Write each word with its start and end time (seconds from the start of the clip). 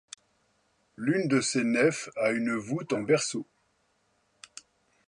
L'une 0.97 1.27
de 1.27 1.41
ces 1.41 1.63
nefs 1.63 2.09
a 2.15 2.31
une 2.31 2.55
voûte 2.55 2.91
en 2.91 3.01
berceau. 3.03 3.45